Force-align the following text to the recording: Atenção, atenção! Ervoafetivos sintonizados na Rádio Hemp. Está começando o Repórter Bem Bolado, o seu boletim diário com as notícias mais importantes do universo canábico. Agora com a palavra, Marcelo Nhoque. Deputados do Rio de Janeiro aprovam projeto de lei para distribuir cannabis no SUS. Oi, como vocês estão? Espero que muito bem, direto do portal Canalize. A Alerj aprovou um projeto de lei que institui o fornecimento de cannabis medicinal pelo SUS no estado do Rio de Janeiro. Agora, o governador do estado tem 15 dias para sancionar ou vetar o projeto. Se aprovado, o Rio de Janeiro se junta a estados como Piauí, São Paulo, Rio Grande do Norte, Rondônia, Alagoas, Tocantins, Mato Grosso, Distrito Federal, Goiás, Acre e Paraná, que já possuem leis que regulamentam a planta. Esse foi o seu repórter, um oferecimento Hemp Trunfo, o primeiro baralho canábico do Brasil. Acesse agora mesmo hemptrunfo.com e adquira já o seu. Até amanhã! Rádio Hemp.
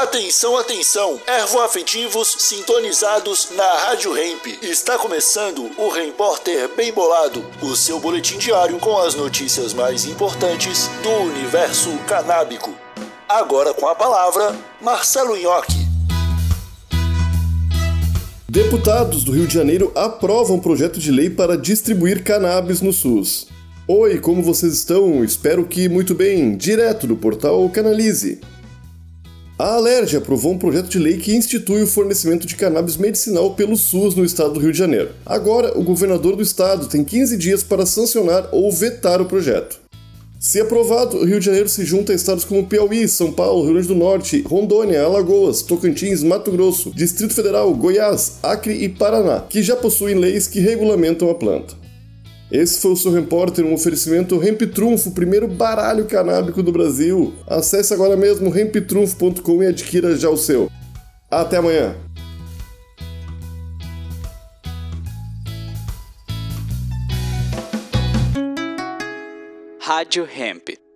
Atenção, 0.00 0.56
atenção! 0.56 1.20
Ervoafetivos 1.26 2.34
sintonizados 2.38 3.50
na 3.54 3.70
Rádio 3.80 4.16
Hemp. 4.16 4.46
Está 4.62 4.96
começando 4.96 5.70
o 5.76 5.90
Repórter 5.90 6.70
Bem 6.74 6.90
Bolado, 6.90 7.44
o 7.60 7.76
seu 7.76 8.00
boletim 8.00 8.38
diário 8.38 8.78
com 8.78 8.96
as 8.96 9.14
notícias 9.14 9.74
mais 9.74 10.06
importantes 10.06 10.88
do 11.02 11.10
universo 11.10 11.90
canábico. 12.08 12.74
Agora 13.28 13.74
com 13.74 13.86
a 13.86 13.94
palavra, 13.94 14.56
Marcelo 14.80 15.36
Nhoque. 15.36 15.86
Deputados 18.48 19.22
do 19.22 19.32
Rio 19.32 19.46
de 19.46 19.52
Janeiro 19.52 19.92
aprovam 19.94 20.58
projeto 20.58 20.98
de 20.98 21.12
lei 21.12 21.28
para 21.28 21.58
distribuir 21.58 22.24
cannabis 22.24 22.80
no 22.80 22.90
SUS. 22.90 23.48
Oi, 23.86 24.18
como 24.18 24.42
vocês 24.42 24.72
estão? 24.72 25.22
Espero 25.22 25.66
que 25.66 25.90
muito 25.90 26.14
bem, 26.14 26.56
direto 26.56 27.06
do 27.06 27.16
portal 27.16 27.68
Canalize. 27.68 28.40
A 29.60 29.74
Alerj 29.74 30.16
aprovou 30.16 30.52
um 30.52 30.58
projeto 30.58 30.88
de 30.88 30.98
lei 30.98 31.18
que 31.18 31.36
institui 31.36 31.82
o 31.82 31.86
fornecimento 31.86 32.46
de 32.46 32.56
cannabis 32.56 32.96
medicinal 32.96 33.52
pelo 33.54 33.76
SUS 33.76 34.14
no 34.14 34.24
estado 34.24 34.54
do 34.54 34.60
Rio 34.60 34.72
de 34.72 34.78
Janeiro. 34.78 35.10
Agora, 35.26 35.78
o 35.78 35.82
governador 35.82 36.34
do 36.34 36.42
estado 36.42 36.86
tem 36.86 37.04
15 37.04 37.36
dias 37.36 37.62
para 37.62 37.84
sancionar 37.84 38.48
ou 38.52 38.72
vetar 38.72 39.20
o 39.20 39.26
projeto. 39.26 39.78
Se 40.38 40.58
aprovado, 40.58 41.18
o 41.18 41.26
Rio 41.26 41.38
de 41.38 41.44
Janeiro 41.44 41.68
se 41.68 41.84
junta 41.84 42.10
a 42.10 42.14
estados 42.14 42.42
como 42.42 42.66
Piauí, 42.66 43.06
São 43.06 43.30
Paulo, 43.32 43.64
Rio 43.64 43.74
Grande 43.74 43.88
do 43.88 43.94
Norte, 43.94 44.40
Rondônia, 44.48 45.02
Alagoas, 45.02 45.60
Tocantins, 45.60 46.22
Mato 46.22 46.50
Grosso, 46.50 46.90
Distrito 46.94 47.34
Federal, 47.34 47.70
Goiás, 47.74 48.38
Acre 48.42 48.72
e 48.72 48.88
Paraná, 48.88 49.40
que 49.46 49.62
já 49.62 49.76
possuem 49.76 50.14
leis 50.14 50.46
que 50.46 50.58
regulamentam 50.58 51.28
a 51.28 51.34
planta. 51.34 51.79
Esse 52.50 52.80
foi 52.80 52.90
o 52.90 52.96
seu 52.96 53.12
repórter, 53.12 53.64
um 53.64 53.72
oferecimento 53.72 54.42
Hemp 54.42 54.62
Trunfo, 54.74 55.10
o 55.10 55.14
primeiro 55.14 55.46
baralho 55.46 56.06
canábico 56.06 56.62
do 56.62 56.72
Brasil. 56.72 57.32
Acesse 57.46 57.94
agora 57.94 58.16
mesmo 58.16 58.56
hemptrunfo.com 58.56 59.62
e 59.62 59.66
adquira 59.66 60.16
já 60.16 60.28
o 60.28 60.36
seu. 60.36 60.68
Até 61.30 61.58
amanhã! 61.58 61.94
Rádio 69.78 70.24
Hemp. 70.24 70.89